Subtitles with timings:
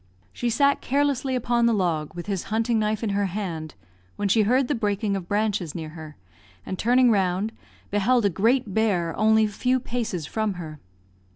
[0.33, 3.75] She sat carelessly upon the log with his hunting knife in her hand,
[4.15, 6.15] when she heard the breaking of branches near her,
[6.65, 7.51] and turning round,
[7.91, 10.79] beheld a great bear only a few paces from her.